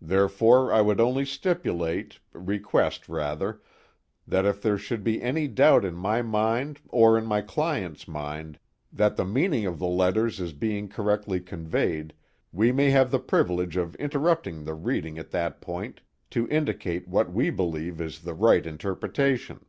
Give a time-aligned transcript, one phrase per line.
[0.00, 3.62] Therefore I would only stipulate, request rather,
[4.26, 8.58] that if there should be any doubt in my mind, or in my client's mind,
[8.92, 12.12] that the meaning of the letters is being correctly conveyed,
[12.50, 16.00] we may have the privilege of interrupting the reading at that point,
[16.30, 19.64] to indicate what we believe is the right interpretation.